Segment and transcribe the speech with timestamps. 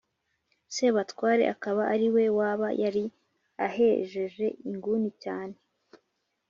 [0.75, 3.05] sebatware akaba ariwe waba yari
[3.65, 5.55] ahejeje inguni cyane